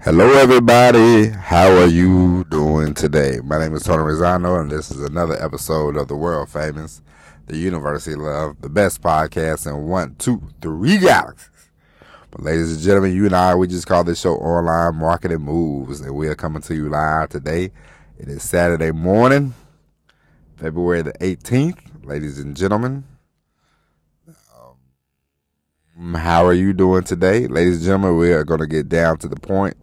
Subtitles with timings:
[0.00, 1.28] Hello, everybody.
[1.30, 3.40] How are you doing today?
[3.42, 7.02] My name is Tony Rosano, and this is another episode of the world famous,
[7.46, 11.70] the University Love, the best podcast in one, two, three galaxies.
[12.30, 16.00] But, ladies and gentlemen, you and I, we just call this show Online Marketing Moves,
[16.00, 17.72] and we are coming to you live today.
[18.18, 19.54] It is Saturday morning,
[20.56, 22.04] February the 18th.
[22.04, 23.02] Ladies and gentlemen,
[25.98, 27.46] Um, how are you doing today?
[27.46, 29.76] Ladies and gentlemen, we are going to get down to the point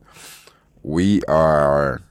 [0.84, 2.02] we are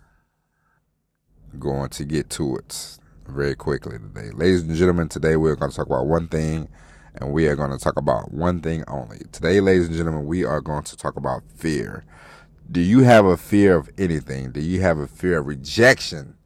[1.59, 4.30] going to get to it very quickly today.
[4.30, 6.69] Ladies and gentlemen, today we're going to talk about one thing
[7.16, 9.19] and we are going to talk about one thing only.
[9.30, 12.05] Today, ladies and gentlemen, we are going to talk about fear.
[12.70, 14.53] Do you have a fear of anything?
[14.53, 16.37] Do you have a fear of rejection?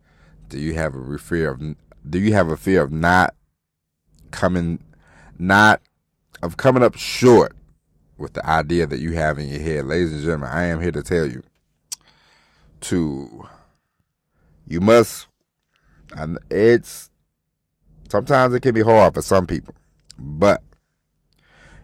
[0.49, 1.77] Do you have a fear of
[2.09, 3.35] do you have a fear of not
[4.33, 4.81] coming
[5.39, 5.81] not
[6.43, 7.55] of coming up short
[8.19, 9.87] with the idea that you have in your head?
[9.87, 11.43] Ladies and gentlemen, I am here to tell you
[12.81, 13.47] to
[14.67, 15.27] you must
[16.17, 17.11] and it's
[18.09, 19.75] sometimes it can be hard for some people
[20.19, 20.63] but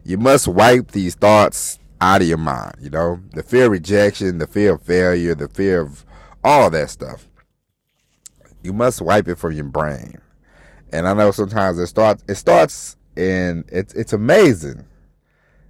[0.04, 4.38] you must wipe these thoughts out of your mind you know the fear of rejection
[4.38, 6.04] the fear of failure the fear of
[6.44, 7.28] all that stuff
[8.62, 10.18] you must wipe it from your brain
[10.92, 14.84] and i know sometimes it starts it starts and it's it's amazing.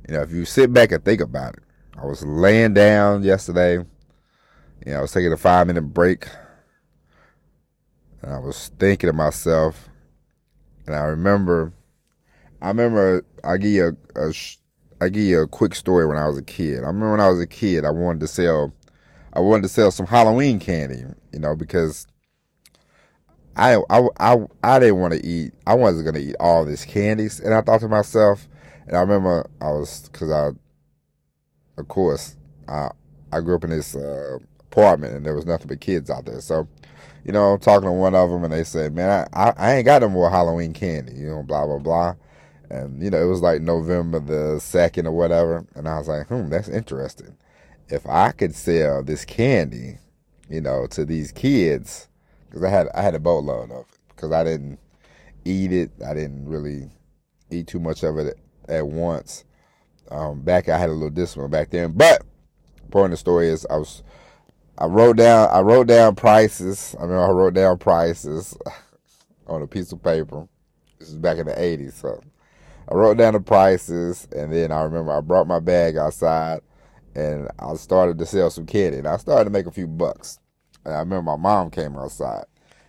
[0.09, 1.63] You know if you sit back and think about it
[2.03, 3.75] i was laying down yesterday.
[3.75, 6.27] You know, I was taking a five minute break.
[8.23, 9.89] And I was thinking to myself,
[10.87, 11.73] and I remember,
[12.61, 14.33] I remember, I give you a, a
[15.01, 16.79] I give you a quick story when I was a kid.
[16.85, 18.73] I remember when I was a kid, I wanted to sell,
[19.33, 22.07] I wanted to sell some Halloween candy, you know, because
[23.57, 26.85] I, I, I, I didn't want to eat, I wasn't going to eat all this
[26.85, 27.41] candies.
[27.41, 28.49] And I thought to myself,
[28.87, 30.51] and I remember I was, cause I,
[31.81, 32.37] of course,
[32.69, 32.91] I,
[33.33, 34.39] I grew up in this, uh,
[34.73, 36.41] apartment and there was nothing but kids out there.
[36.41, 36.67] So,
[37.25, 39.75] you know, I'm talking to one of them and they said, man, I, I, I
[39.75, 42.15] ain't got no more Halloween candy, you know, blah, blah, blah.
[42.71, 45.67] And, you know, it was like November the 2nd or whatever.
[45.75, 47.37] And I was like, hmm, that's interesting.
[47.89, 49.99] If I could sell this candy,
[50.49, 52.09] you know, to these kids,
[52.53, 54.79] because I had, I had a boatload of it because I didn't
[55.47, 55.91] eat it.
[56.07, 56.91] I didn't really
[57.51, 59.45] eat too much of it at once.
[60.11, 61.93] Um, back, I had a little discipline back then.
[61.93, 62.23] But,
[62.91, 64.03] point of the story is I was
[64.77, 66.95] I wrote down I wrote down prices.
[67.01, 68.55] I mean I wrote down prices
[69.47, 70.47] on a piece of paper.
[70.99, 72.23] This is back in the eighties, so
[72.91, 76.61] I wrote down the prices and then I remember I brought my bag outside
[77.15, 80.39] and I started to sell some candy and I started to make a few bucks.
[80.85, 82.45] And I remember my mom came outside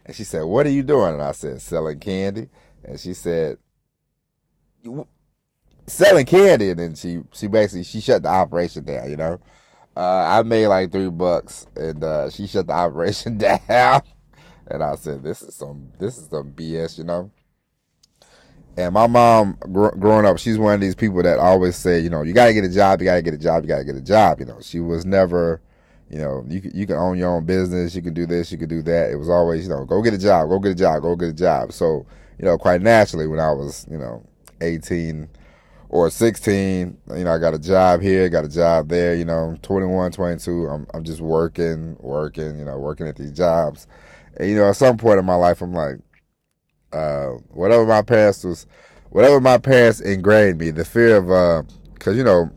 [0.05, 1.13] and she said, What are you doing?
[1.13, 2.49] And I said, Selling candy.
[2.83, 3.57] And she said,
[5.87, 6.71] Selling candy.
[6.71, 9.39] And then she, she basically, she shut the operation down, you know?
[9.95, 14.01] Uh, I made like three bucks, and uh, she shut the operation down.
[14.67, 17.31] and I said, "This is some, this is some BS," you know.
[18.75, 22.09] And my mom, gr- growing up, she's one of these people that always say, you
[22.09, 24.01] know, you gotta get a job, you gotta get a job, you gotta get a
[24.01, 24.39] job.
[24.39, 25.61] You know, she was never,
[26.13, 28.69] you know, you you can own your own business, you can do this, you can
[28.69, 29.09] do that.
[29.09, 31.29] It was always, you know, go get a job, go get a job, go get
[31.29, 31.73] a job.
[31.73, 32.05] So,
[32.37, 34.23] you know, quite naturally, when I was, you know,
[34.61, 35.27] 18,
[35.89, 39.57] or 16, you know, I got a job here, got a job there, you know,
[39.63, 43.87] 21, 22, I'm, I'm just working, working, you know, working at these jobs.
[44.37, 45.95] And, you know, at some point in my life, I'm like,
[46.91, 48.67] uh, whatever my parents was,
[49.09, 51.63] whatever my parents ingrained me, the fear of, uh,
[51.97, 52.51] cause, you know,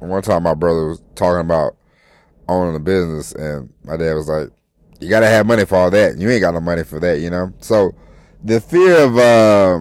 [0.00, 1.76] one time my brother was talking about
[2.50, 4.50] owning a business and my dad was like,
[5.00, 6.18] you gotta have money for all that.
[6.18, 7.52] You ain't got no money for that, you know?
[7.60, 7.94] So
[8.44, 9.80] the fear of, uh,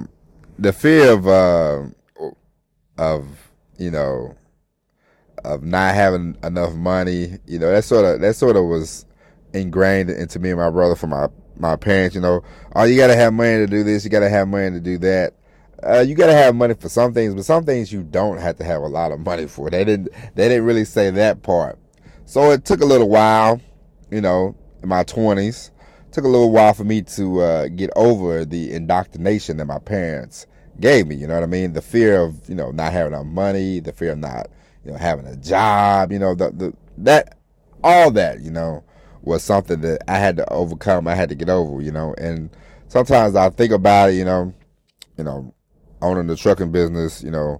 [0.57, 1.83] the fear of, uh,
[2.99, 4.35] of you know
[5.45, 7.39] of not having enough money.
[7.47, 9.05] You know that sort of that sort of was
[9.53, 12.13] ingrained into me and my brother from my my parents.
[12.13, 12.43] You know,
[12.75, 14.03] oh, you got to have money to do this.
[14.03, 15.33] You got to have money to do that.
[15.81, 18.57] Uh, you got to have money for some things, but some things you don't have
[18.57, 19.69] to have a lot of money for.
[19.69, 21.79] They didn't they didn't really say that part.
[22.29, 23.59] So it took a little while,
[24.11, 25.71] you know, in my twenties.
[26.11, 30.45] Took a little while for me to uh, get over the indoctrination that my parents
[30.79, 31.15] gave me.
[31.15, 31.73] You know what I mean?
[31.73, 34.47] The fear of you know not having enough money, the fear of not
[34.85, 36.11] you know having a job.
[36.11, 37.39] You know the the that
[37.83, 38.83] all that you know
[39.23, 41.07] was something that I had to overcome.
[41.07, 41.81] I had to get over.
[41.81, 42.55] You know, and
[42.89, 44.17] sometimes I think about it.
[44.17, 44.53] You know,
[45.17, 45.51] you know,
[46.03, 47.23] owning the trucking business.
[47.23, 47.59] You know,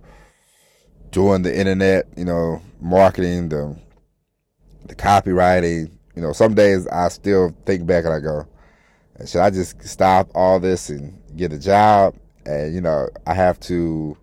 [1.10, 2.06] doing the internet.
[2.16, 3.76] You know, marketing the
[4.90, 5.92] the copywriting.
[6.16, 8.46] You know, some days I still think back and I go,
[9.26, 12.16] should I just stop all this and get a job?
[12.46, 14.18] And, you know, I have to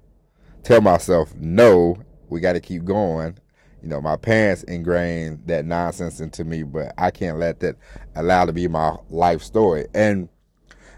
[0.63, 1.97] tell myself, no,
[2.29, 3.39] we got to keep going.
[3.83, 7.77] You know, my parents ingrained that nonsense into me, but I can't let that
[8.17, 9.87] allow to be my life story.
[9.95, 10.29] And,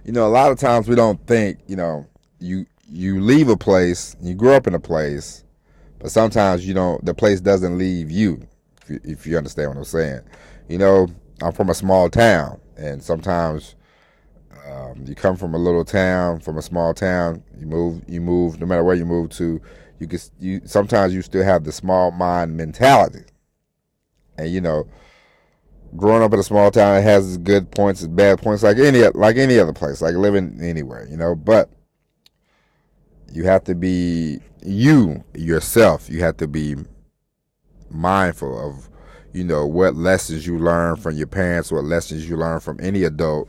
[0.04, 2.06] you know, a lot of times we don't think, you know,
[2.38, 5.44] you, you leave a place, you grow up in a place,
[5.98, 8.46] but sometimes you don't, the place doesn't leave you,
[8.90, 10.20] if you, understand what I'm saying.
[10.68, 11.08] You know,
[11.42, 13.74] I'm from a small town, and sometimes
[14.68, 17.42] um, you come from a little town, from a small town.
[17.58, 18.60] You move, you move.
[18.60, 19.60] No matter where you move to,
[19.98, 20.20] you can.
[20.38, 23.24] You sometimes you still have the small mind mentality,
[24.36, 24.86] and you know,
[25.96, 29.06] growing up in a small town, it has good points, its bad points, like any
[29.08, 31.34] like any other place, like living anywhere, you know.
[31.34, 31.70] But
[33.32, 36.08] you have to be you yourself.
[36.08, 36.76] You have to be
[37.90, 38.88] mindful of,
[39.32, 43.04] you know, what lessons you learn from your parents, what lessons you learn from any
[43.04, 43.48] adult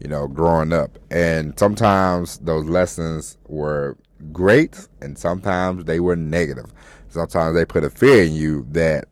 [0.00, 0.98] you know, growing up.
[1.10, 3.96] And sometimes those lessons were
[4.32, 6.72] great and sometimes they were negative.
[7.08, 9.06] Sometimes they put a fear in you that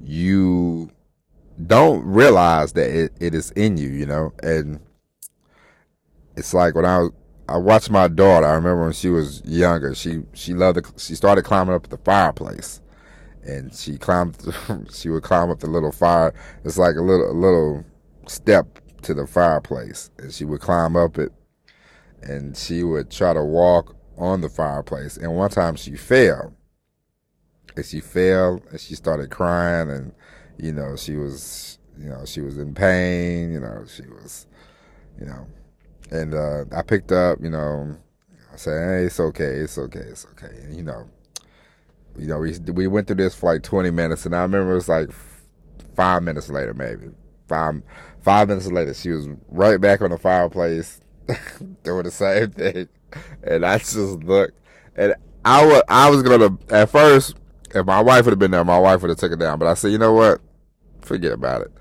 [0.00, 0.90] you
[1.66, 4.80] don't realize that it, it is in you, you know, and
[6.36, 7.10] it's like when I was,
[7.48, 8.46] I watched my daughter.
[8.46, 9.94] I remember when she was younger.
[9.94, 12.80] She she loved to, she started climbing up the fireplace,
[13.48, 14.36] and she climbed.
[14.92, 16.32] she would climb up the little fire.
[16.64, 17.84] It's like a little a little
[18.26, 21.32] step to the fireplace and she would climb up it
[22.22, 25.16] and she would try to walk on the fireplace.
[25.16, 26.54] And one time she fell.
[27.76, 30.12] And she fell and she started crying and,
[30.58, 34.46] you know, she was, you know, she was in pain, you know, she was,
[35.18, 35.46] you know,
[36.10, 37.96] and, uh, I picked up, you know,
[38.52, 40.56] I said, hey, it's okay, it's okay, it's okay.
[40.64, 41.08] And, you know,
[42.18, 44.76] you know, we, we went through this for like 20 minutes and I remember it
[44.76, 45.10] was like
[45.94, 47.10] five minutes later, maybe
[47.48, 47.82] five,
[48.28, 51.00] Five minutes later, she was right back on the fireplace
[51.82, 52.88] doing the same thing.
[53.42, 54.52] And I just looked.
[54.96, 57.36] And I was, I was gonna, at first,
[57.74, 59.58] if my wife would have been there, my wife would have took it down.
[59.58, 60.40] But I said, you know what?
[61.00, 61.72] Forget about it.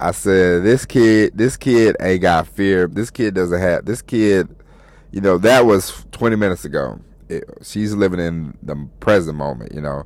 [0.00, 2.86] I said, this kid, this kid ain't got fear.
[2.86, 4.48] This kid doesn't have, this kid,
[5.12, 6.98] you know, that was 20 minutes ago.
[7.28, 10.04] It, she's living in the present moment, you know.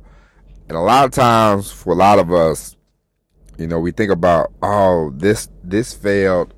[0.67, 2.75] And a lot of times, for a lot of us,
[3.57, 6.53] you know, we think about, oh, this this failed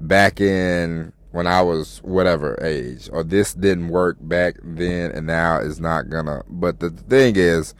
[0.00, 5.58] back in when I was whatever age, or this didn't work back then and now
[5.58, 6.42] is not gonna.
[6.48, 7.74] But the thing is,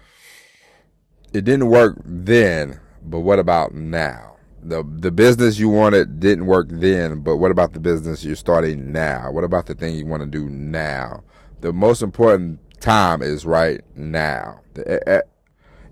[1.32, 4.36] it didn't work then, but what about now?
[4.62, 8.92] The the business you wanted didn't work then, but what about the business you're starting
[8.92, 9.30] now?
[9.30, 11.22] What about the thing you want to do now?
[11.60, 14.60] The most important time is right now.
[14.86, 15.20] Eh, eh,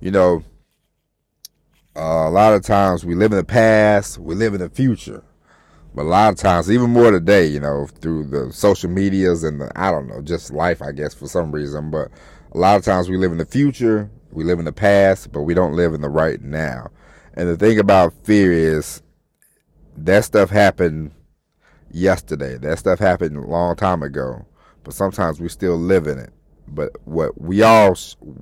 [0.00, 0.42] you know,
[1.96, 5.22] uh, a lot of times we live in the past, we live in the future.
[5.94, 9.60] But a lot of times, even more today, you know, through the social medias and
[9.60, 11.90] the, I don't know, just life, I guess, for some reason.
[11.90, 12.08] But
[12.52, 15.42] a lot of times we live in the future, we live in the past, but
[15.42, 16.90] we don't live in the right now.
[17.34, 19.02] And the thing about fear is
[19.96, 21.12] that stuff happened
[21.90, 22.56] yesterday.
[22.56, 24.46] That stuff happened a long time ago.
[24.84, 26.30] But sometimes we still live in it.
[26.68, 27.94] But what we all,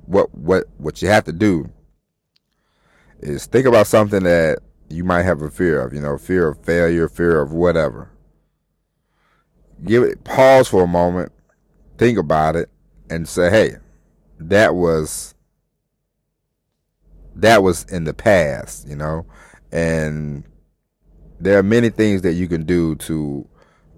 [0.05, 1.69] what, what, what you have to do
[3.19, 4.59] is think about something that
[4.89, 8.11] you might have a fear of, you know, fear of failure, fear of whatever.
[9.83, 11.31] Give it pause for a moment,
[11.97, 12.69] think about it,
[13.09, 13.75] and say, hey,
[14.39, 15.33] that was
[17.35, 19.25] that was in the past, you know,
[19.71, 20.43] and
[21.39, 23.47] there are many things that you can do to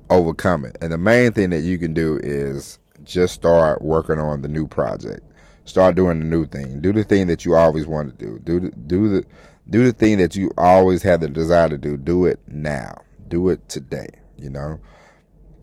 [0.10, 0.78] overcome it.
[0.82, 4.68] And the main thing that you can do is just start working on the new
[4.68, 5.22] project.
[5.66, 6.82] Start doing the new thing.
[6.82, 8.40] Do the thing that you always want to do.
[8.40, 9.26] Do the, do the
[9.70, 11.96] do the thing that you always had the desire to do.
[11.96, 13.02] Do it now.
[13.30, 14.10] Do it today.
[14.38, 14.80] You know.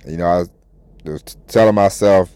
[0.06, 0.50] You know, I was,
[1.06, 2.34] I was telling myself.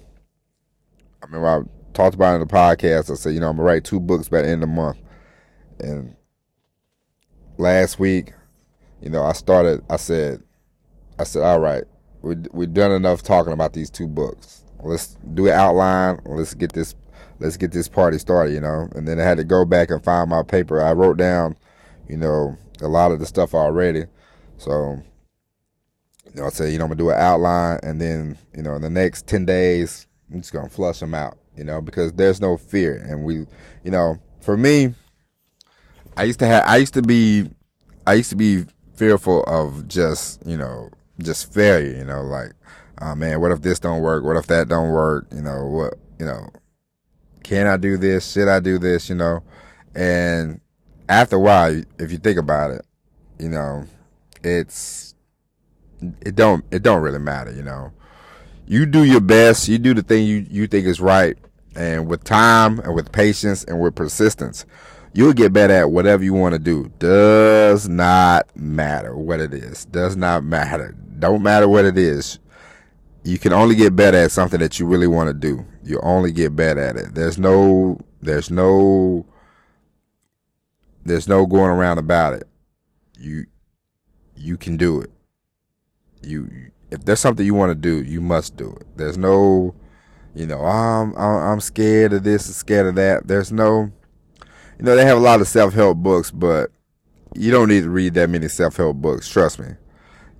[1.22, 3.10] I remember I talked about in the podcast.
[3.10, 4.98] I said, you know, I'm gonna write two books by the end of the month.
[5.80, 6.14] And
[7.56, 8.34] last week,
[9.00, 9.82] you know, I started.
[9.88, 10.42] I said,
[11.18, 11.84] I said, all right,
[12.24, 14.64] we we done enough talking about these two books.
[14.82, 16.20] Let's do an outline.
[16.24, 16.94] Let's get this
[17.38, 18.88] let's get this party started, you know.
[18.94, 20.82] And then I had to go back and find my paper.
[20.82, 21.56] I wrote down,
[22.08, 24.04] you know, a lot of the stuff already.
[24.56, 25.02] So,
[26.26, 28.74] you know, I said, you know, I'm gonna do an outline, and then, you know,
[28.74, 32.40] in the next ten days, I'm just gonna flush them out, you know, because there's
[32.40, 33.46] no fear, and we,
[33.84, 34.94] you know, for me,
[36.16, 37.50] I used to have, I used to be,
[38.06, 38.64] I used to be
[38.94, 42.52] fearful of just, you know, just failure, you know, like,
[43.00, 44.24] oh man, what if this don't work?
[44.24, 45.26] What if that don't work?
[45.34, 46.48] You know, what, you know,
[47.42, 48.32] can I do this?
[48.32, 49.08] Should I do this?
[49.08, 49.42] You know,
[49.94, 50.60] and
[51.08, 52.84] after a while, if you think about it,
[53.38, 53.84] you know,
[54.42, 55.14] it's
[56.20, 57.52] it don't it don't really matter.
[57.52, 57.92] You know,
[58.66, 59.68] you do your best.
[59.68, 61.36] You do the thing you you think is right,
[61.76, 64.64] And with time and with patience and with persistence,
[65.14, 66.92] you'll get better at whatever you want to do.
[66.98, 69.86] Does not matter what it is.
[69.86, 70.94] Does not matter.
[71.18, 72.38] Don't matter what it is.
[73.22, 75.64] You can only get better at something that you really want to do.
[75.82, 77.14] You only get better at it.
[77.14, 79.24] There's no there's no
[81.04, 82.46] there's no going around about it.
[83.18, 83.46] You
[84.36, 85.10] you can do it.
[86.22, 88.86] You if there's something you want to do, you must do it.
[88.96, 89.74] There's no
[90.34, 93.28] you know, oh, I'm I'm scared of this, scared of that.
[93.28, 93.92] There's no
[94.78, 96.70] you know, they have a lot of self-help books, but
[97.34, 99.68] you don't need to read that many self-help books, trust me.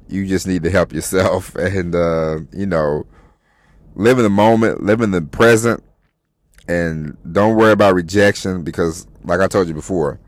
[0.08, 3.06] You just need to help yourself and uh, you know,
[3.94, 5.82] live in the moment, live in the present
[6.68, 10.18] and don't worry about rejection because like I told you before,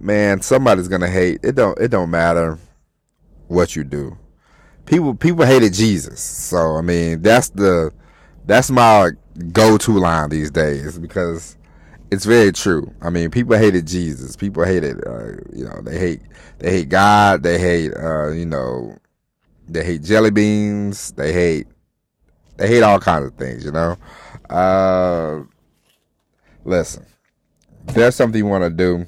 [0.00, 1.40] man, somebody's to hate.
[1.42, 2.58] It don't it don't matter
[3.48, 4.16] what you do.
[4.86, 6.20] People people hated Jesus.
[6.20, 7.92] So, I mean, that's the
[8.46, 9.10] that's my
[9.52, 11.57] go-to line these days because
[12.10, 12.92] it's very true.
[13.02, 14.36] I mean, people hated Jesus.
[14.36, 16.20] People hated, uh, you know, they hate,
[16.58, 17.42] they hate God.
[17.42, 18.96] They hate, uh, you know,
[19.68, 21.12] they hate jelly beans.
[21.12, 21.66] They hate,
[22.56, 23.96] they hate all kinds of things, you know.
[24.48, 25.42] Uh,
[26.64, 27.04] listen,
[27.86, 29.06] there's something you want to do,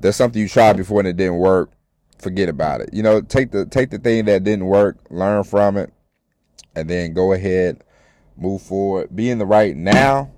[0.00, 1.70] there's something you tried before and it didn't work,
[2.18, 2.90] forget about it.
[2.92, 5.92] You know, take the take the thing that didn't work, learn from it,
[6.74, 7.82] and then go ahead,
[8.36, 10.30] move forward, be in the right now,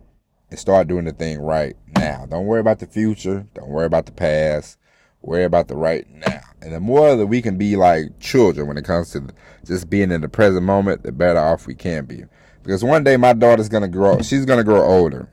[0.54, 2.26] and start doing the thing right now.
[2.30, 3.44] Don't worry about the future.
[3.54, 4.78] Don't worry about the past.
[5.20, 6.42] Worry about the right now.
[6.62, 9.26] And the more that we can be like children when it comes to
[9.64, 12.22] just being in the present moment, the better off we can be.
[12.62, 14.22] Because one day my daughter's gonna grow.
[14.22, 15.28] She's gonna grow older.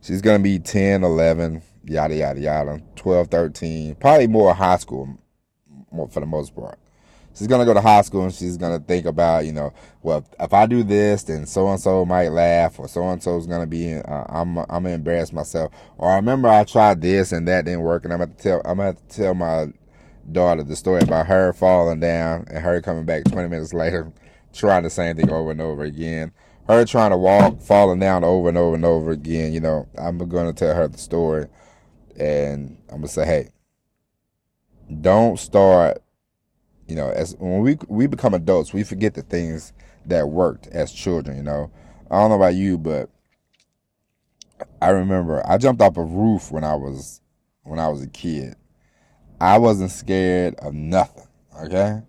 [0.00, 5.18] She's gonna be 10, 11, yada yada yada, 12, 13, probably more high school,
[6.12, 6.78] for the most part
[7.34, 9.72] she's gonna go to high school and she's gonna think about, you know,
[10.02, 13.36] well, if I do this, then so and so might laugh, or so and so
[13.36, 15.72] is gonna be, uh, I'm, I'm gonna embarrass myself.
[15.98, 18.78] Or I remember I tried this and that didn't work, and I'm gonna tell, I'm
[18.78, 19.72] gonna tell my
[20.30, 24.12] daughter the story about her falling down and her coming back 20 minutes later,
[24.52, 26.32] trying the same thing over and over again.
[26.66, 29.52] Her trying to walk, falling down over and over and over again.
[29.52, 31.46] You know, I'm gonna tell her the story,
[32.18, 33.50] and I'm gonna say, hey,
[35.00, 36.03] don't start
[36.86, 39.72] you know, as when we we become adults, we forget the things
[40.06, 41.36] that worked as children.
[41.36, 41.70] You know,
[42.10, 43.10] I don't know about you, but
[44.80, 47.20] I remember I jumped off a roof when I was
[47.62, 48.56] when I was a kid.
[49.40, 51.26] I wasn't scared of nothing.
[51.62, 52.02] Okay,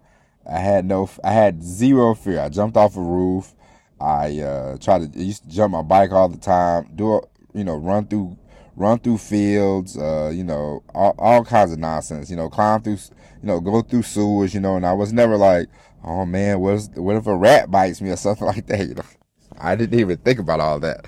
[0.50, 2.39] I had no, I had zero fear.
[2.39, 3.53] I jumped off a roof.
[4.00, 6.91] I uh, tried to I used to jump my bike all the time.
[6.96, 7.22] Do
[7.53, 8.38] you know run through
[8.75, 12.98] run through fields, uh, you know, all, all kinds of nonsense, you know, climb through,
[13.41, 15.67] you know, go through sewers, you know, and I was never like,
[16.03, 18.96] oh man, what, is, what if a rat bites me or something like that, you
[18.96, 19.03] know.
[19.58, 21.05] I didn't even think about all that.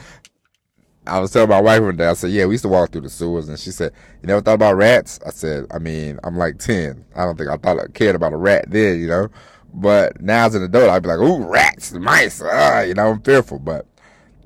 [1.05, 3.01] I was telling my wife one day, I said, yeah, we used to walk through
[3.01, 3.47] the sewers.
[3.47, 5.19] And she said, you never thought about rats?
[5.25, 7.05] I said, I mean, I'm like 10.
[7.15, 9.29] I don't think I thought I cared about a rat then, you know.
[9.73, 13.21] But now as an adult, I'd be like, ooh, rats, mice, uh, you know, I'm
[13.21, 13.59] fearful.
[13.59, 13.85] But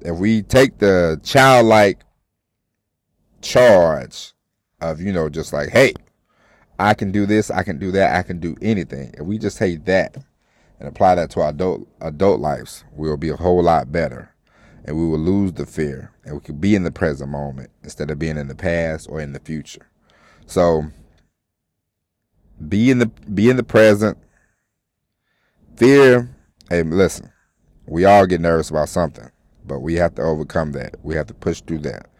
[0.02, 2.00] if we take the childlike
[3.42, 4.34] charge
[4.80, 5.94] of, you know, just like, hey,
[6.80, 9.14] I can do this, I can do that, I can do anything.
[9.14, 10.18] If we just take that
[10.80, 14.34] and apply that to our adult adult lives, we'll be a whole lot better.
[14.84, 16.12] And we will lose the fear.
[16.26, 19.22] And we could be in the present moment instead of being in the past or
[19.22, 19.88] in the future.
[20.48, 20.86] So
[22.68, 24.18] be in the be in the present.
[25.76, 26.36] Fear,
[26.70, 27.32] hey listen,
[27.86, 29.30] we all get nervous about something,
[29.66, 30.96] but we have to overcome that.
[31.04, 32.11] We have to push through that.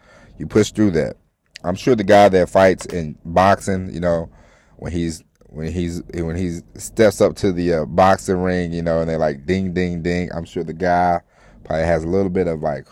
[0.42, 1.18] You push through that.
[1.62, 4.28] I'm sure the guy that fights in boxing, you know,
[4.74, 9.02] when he's when he's when he steps up to the uh, boxing ring, you know,
[9.02, 10.30] and they're like ding ding ding.
[10.34, 11.20] I'm sure the guy
[11.62, 12.88] probably has a little bit of like,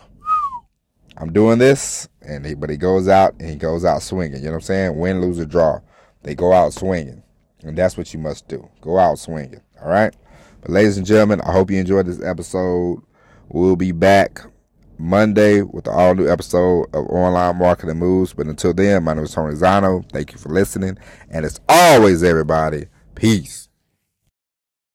[1.17, 4.37] I'm doing this, and he, but he goes out and he goes out swinging.
[4.37, 4.97] You know what I'm saying?
[4.97, 5.81] Win, lose, or draw,
[6.23, 7.21] they go out swinging,
[7.63, 8.65] and that's what you must do.
[8.79, 9.59] Go out swinging.
[9.81, 10.15] All right.
[10.61, 13.03] But ladies and gentlemen, I hope you enjoyed this episode.
[13.49, 14.39] We'll be back
[15.01, 18.33] Monday with the all new episode of Online Marketing Moves.
[18.33, 20.07] But until then, my name is Tony Zano.
[20.11, 20.97] Thank you for listening.
[21.29, 23.60] And as always, everybody, peace.